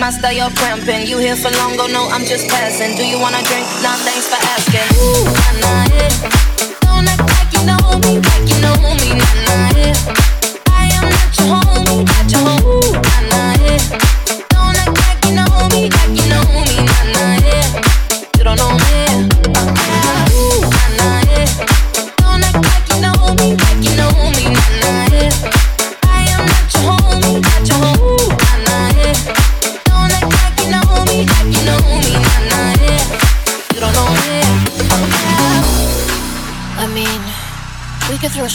[0.00, 1.06] My style, you're cramping.
[1.06, 1.18] You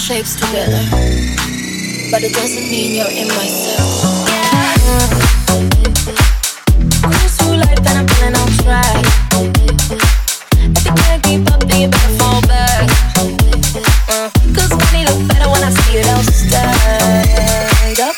[0.05, 0.85] shapes together,
[2.11, 3.47] but it doesn't mean you're in my
[8.21, 9.01] and I'm on.
[10.61, 12.85] If you can't keep up, then you better fall back.
[14.05, 14.29] Uh,
[15.49, 15.97] when I see
[17.97, 18.15] up.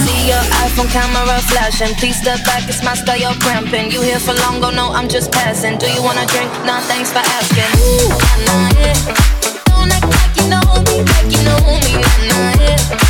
[0.00, 1.94] See your iPhone camera flashing.
[1.96, 3.90] Please step back, it's my style, you're cramping.
[3.92, 5.76] You here for long, go no, I'm just passing.
[5.76, 6.50] Do you wanna drink?
[6.64, 7.68] Nah, thanks for asking.
[7.84, 8.08] Ooh,
[8.46, 9.49] nah,
[11.04, 12.90] nah, yeah.
[12.92, 13.09] I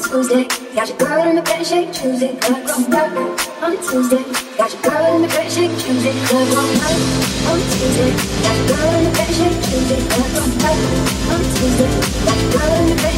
[0.00, 0.44] Tuesday.
[0.74, 2.40] Got your girl in the bed, shake, choose it.
[2.40, 3.20] Club going hard
[3.62, 4.24] on a Tuesday.
[4.56, 6.16] Got your girl in the bed, shake, choose it.
[6.26, 7.00] Club going hard
[7.50, 8.12] on a Tuesday.
[8.42, 10.02] Got your girl in the bed, shake, choose it.
[10.10, 10.78] Club going hard
[11.30, 11.90] on a Tuesday.
[12.24, 13.09] Got your girl in the bed,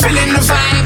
[0.00, 0.77] feeling the vibe?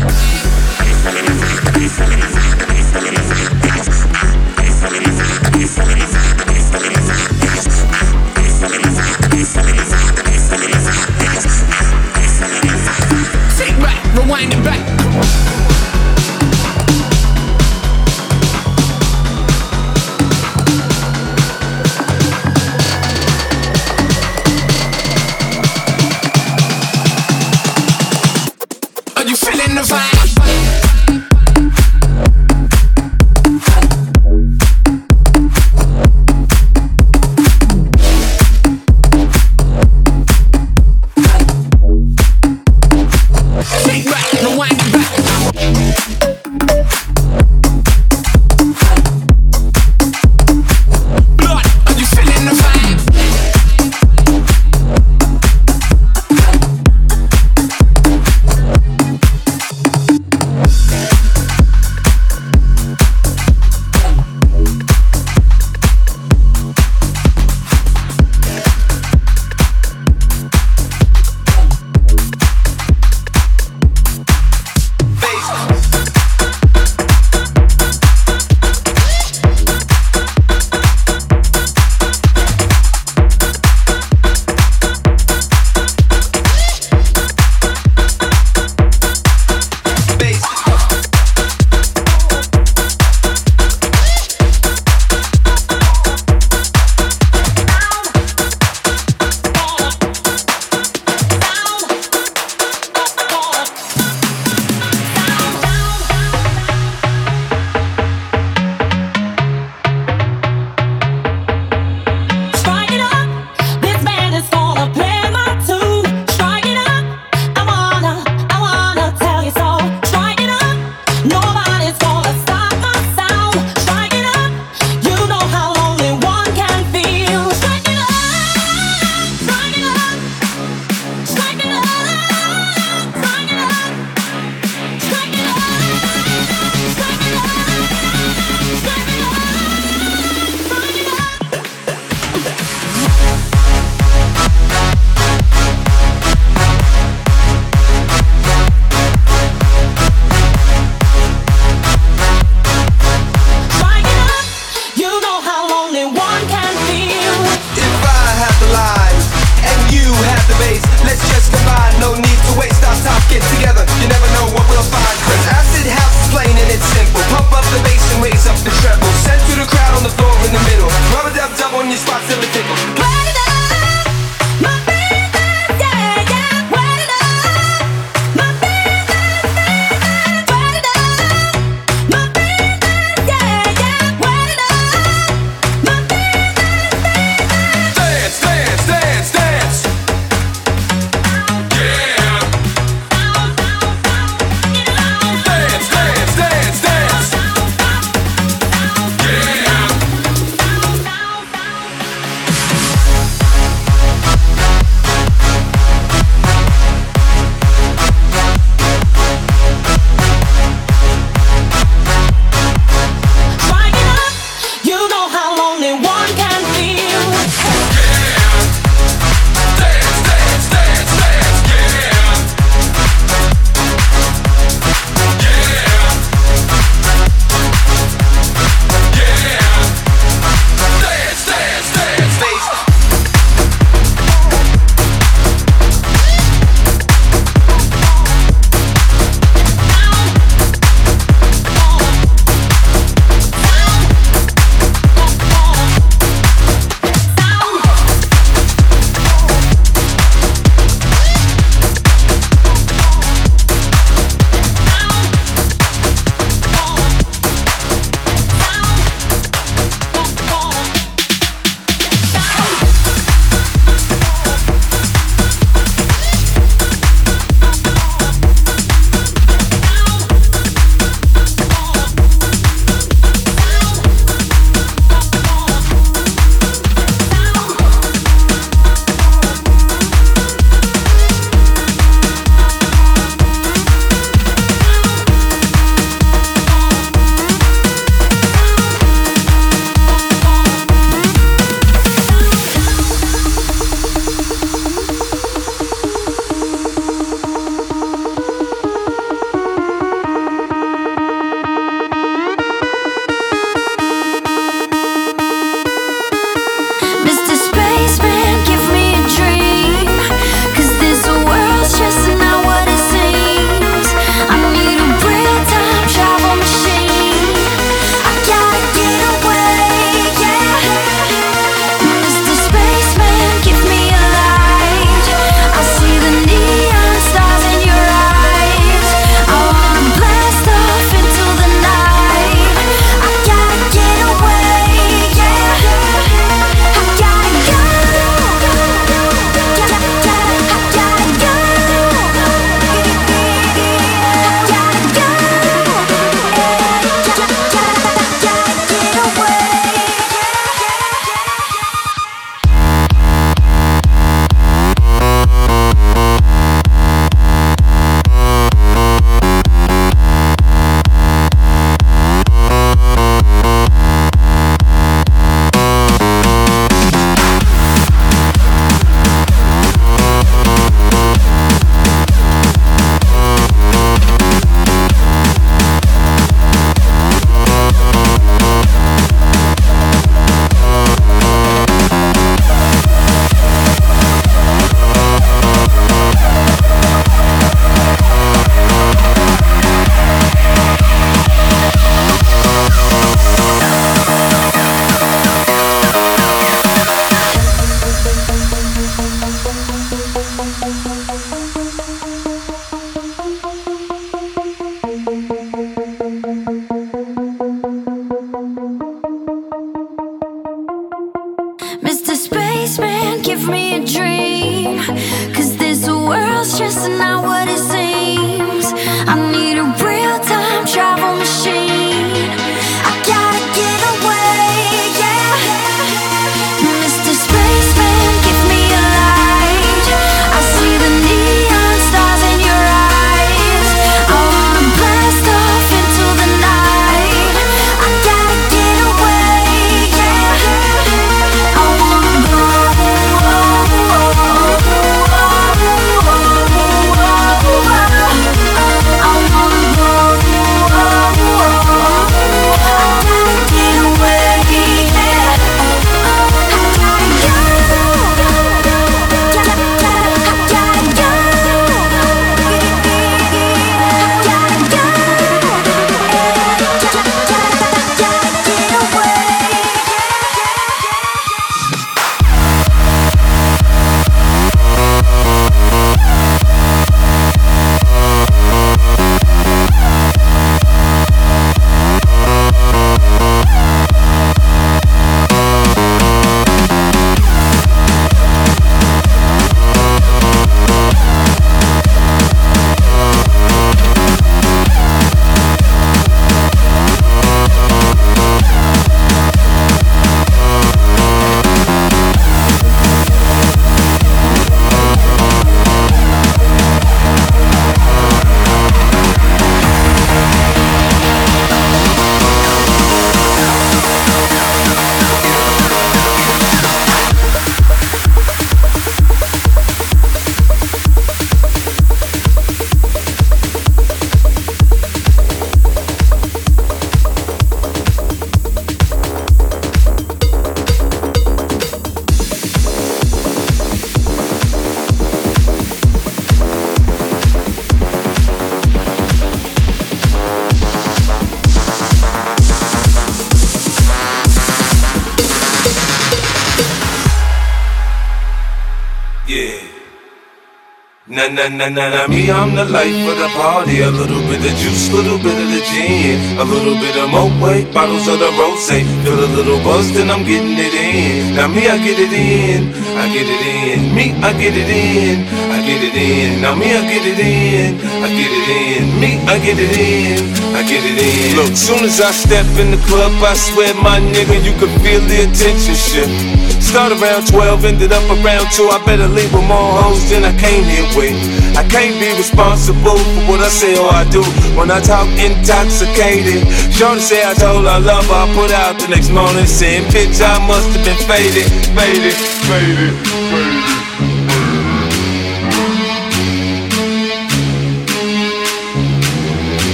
[551.82, 554.02] Na na na me, I'm the life of the party.
[554.02, 557.26] A little bit of juice, a little bit of the gin, a little bit of
[557.30, 558.86] Moet, bottles of the rose.
[558.86, 561.56] Feel a little buzz, then I'm getting it in.
[561.56, 564.14] Now me, I get it in, I get it in.
[564.14, 565.42] Me, I get it in,
[565.74, 566.62] I get it in.
[566.62, 569.02] Now me, I get it in, I get it in.
[569.18, 570.38] Me, I get it in,
[570.76, 571.56] I get it in.
[571.58, 575.22] Look, soon as I step in the club, I swear, my nigga, you can feel
[575.26, 576.30] the attention shift.
[576.78, 578.86] Start around 12, ended up around 2.
[578.86, 581.61] I better leave with more hoes than I came here with.
[581.76, 584.42] I can't be responsible for what I say or I do
[584.76, 586.68] when I talk intoxicated.
[586.92, 590.04] Shorty say I told her I love her, I put out the next morning saying,
[590.10, 592.36] bitch, I must have been faded, faded,
[592.68, 593.14] faded,
[593.50, 594.01] faded.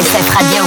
[0.00, 0.59] DSF Radio.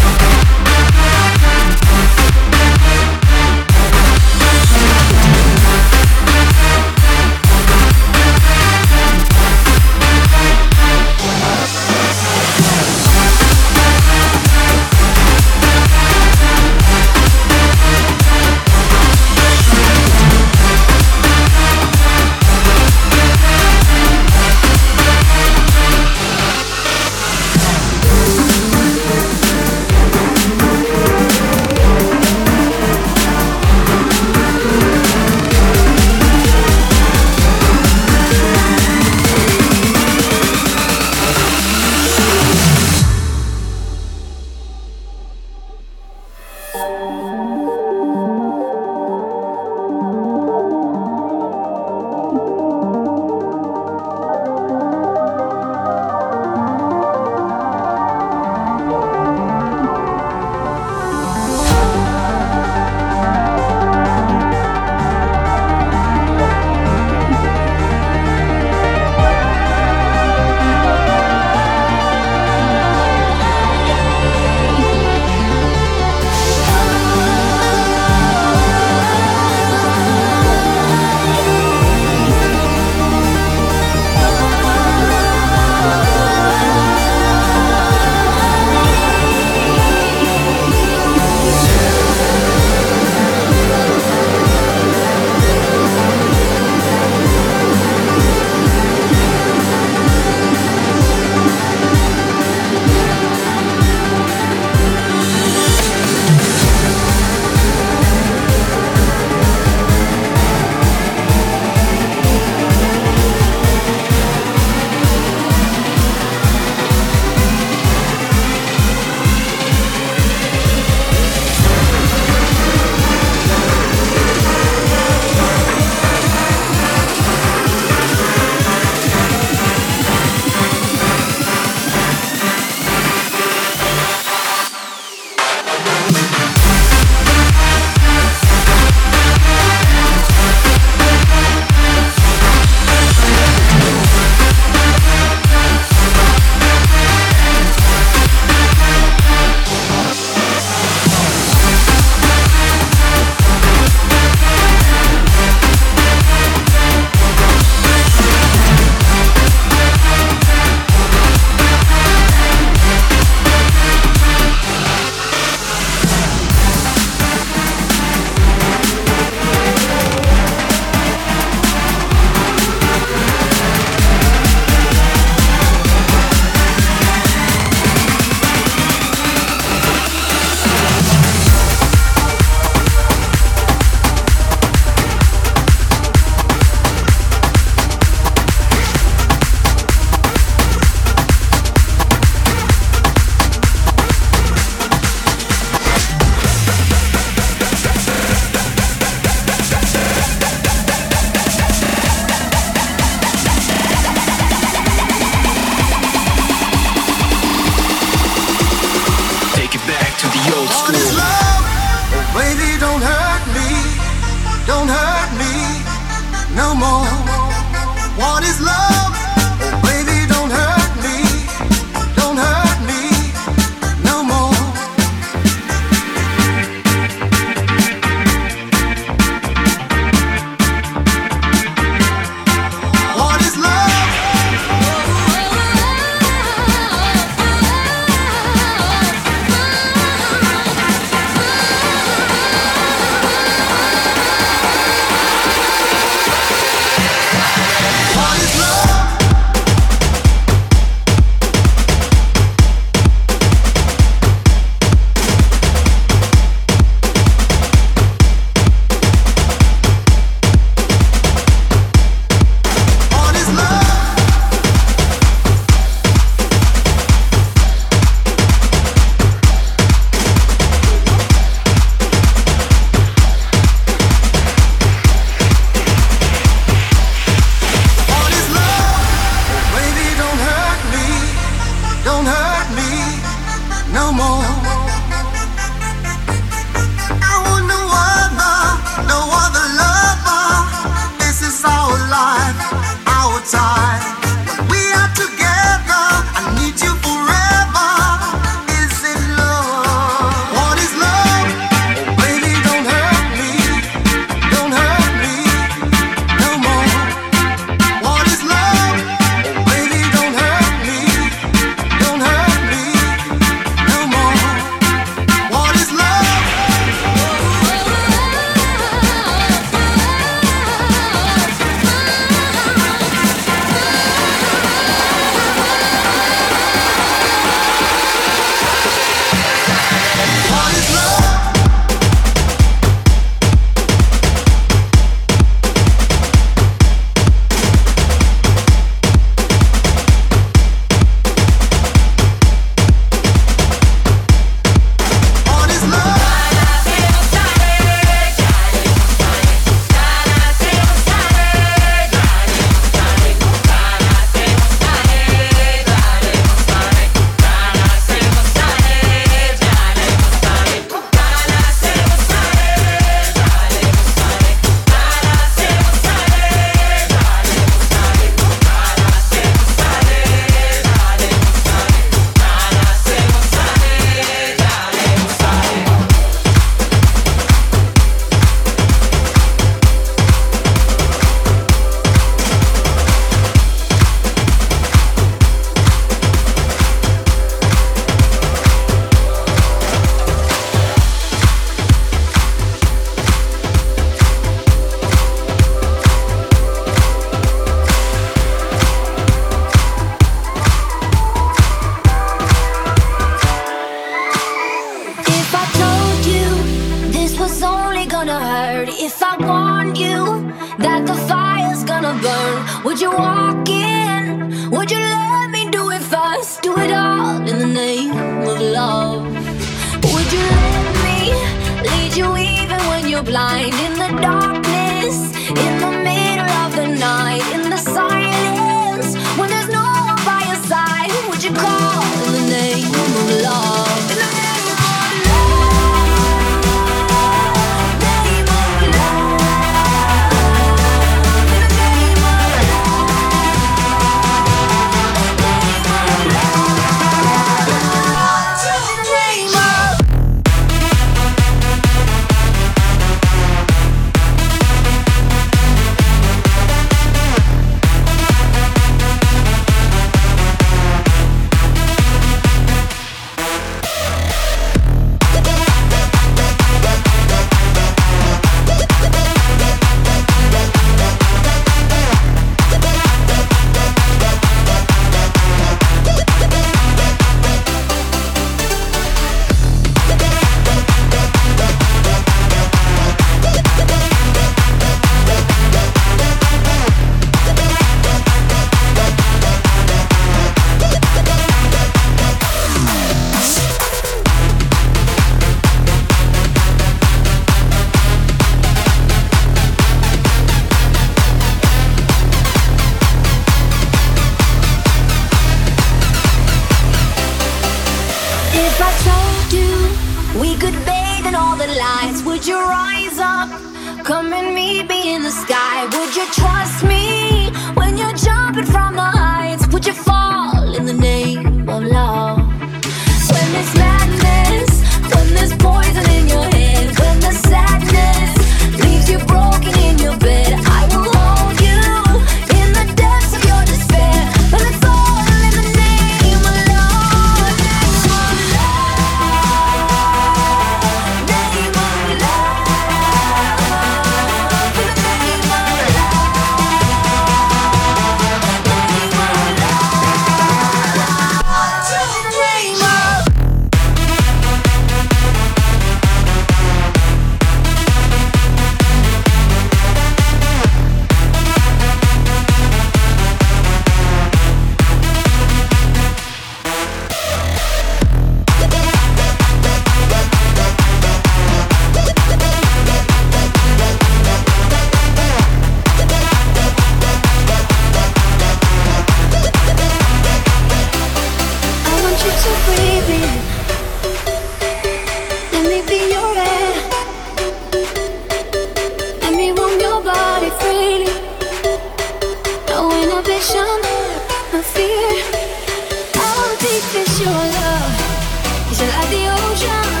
[598.70, 600.00] Is it like the ocean?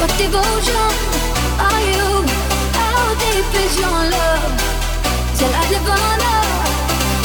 [0.00, 0.92] What devotion
[1.60, 2.24] are you?
[2.72, 4.52] How deep is your love?
[5.34, 5.68] Is it like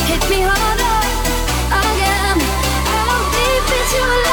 [0.09, 0.99] Hit me harder
[1.83, 2.39] again.
[2.91, 4.26] How deep is your love?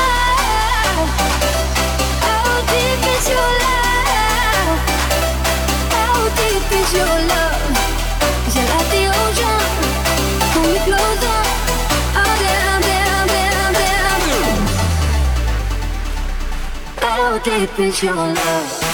[17.45, 18.94] deep is your love?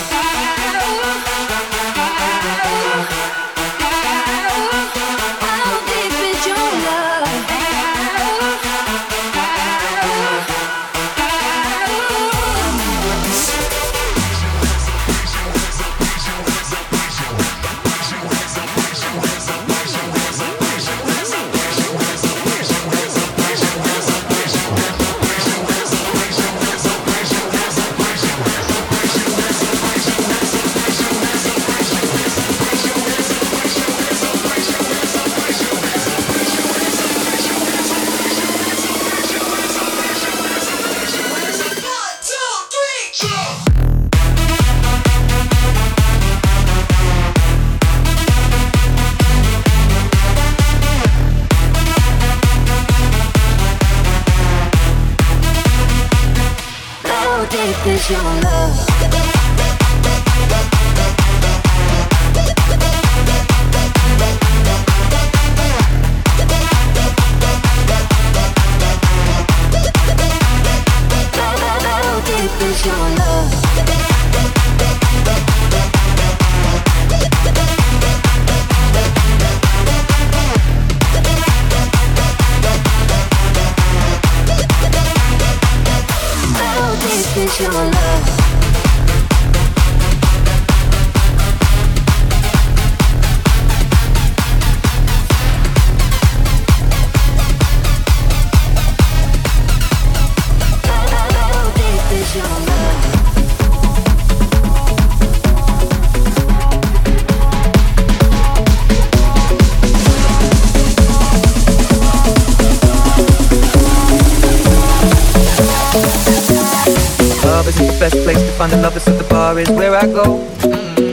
[118.84, 120.38] At the bar is where I go.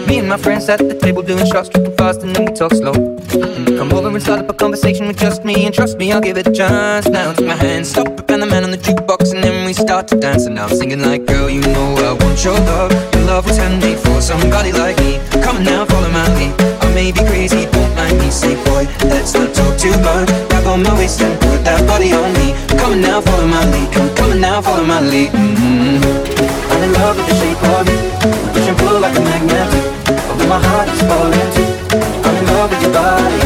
[0.08, 2.72] Me and my friends at the table doing shots, tripping fast, and then we talk
[2.72, 2.94] slow.
[3.78, 6.38] Come over and start up a conversation with just me, and trust me, I'll give
[6.38, 7.08] it a chance.
[7.10, 9.74] Now take my hand, stop it, and the man on the jukebox, and then we
[9.74, 10.46] start to dance.
[10.46, 12.92] And now I'm singing like, girl, you know I want your love.
[13.14, 15.20] Your love was handmade for somebody like me.
[15.44, 16.54] Come now, follow my lead.
[16.82, 18.32] I may be crazy, don't mind me.
[18.32, 20.30] Say, boy, let's not talk too much.
[20.50, 22.56] Grab on my waist and put that body on me.
[22.80, 23.94] Come now, follow my lead.
[23.94, 25.32] Come, come now, follow my lead.
[25.32, 26.37] Mm-hmm.
[26.78, 27.98] I'm in love with the shape of you.
[28.54, 29.98] Push and pull like a magnet
[30.48, 31.68] my heart is falling too.
[32.24, 33.42] I'm in love with your body.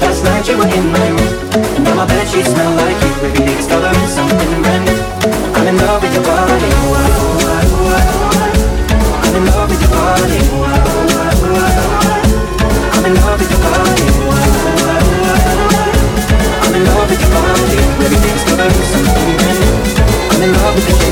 [0.00, 1.36] Last night you were in my room,
[1.76, 3.12] and now my bed sheets smell like you.
[3.28, 4.96] Every day discovering something brand new.
[5.52, 6.70] I'm in love with your body.
[9.20, 10.40] I'm in love with your body.
[12.94, 14.06] I'm in love with your body.
[16.64, 17.78] I'm in love with your body.
[18.00, 19.74] Every day discovering something brand new.
[20.32, 21.09] I'm in love with the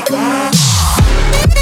[0.00, 1.61] Bye.